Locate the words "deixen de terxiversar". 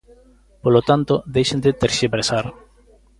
1.35-2.45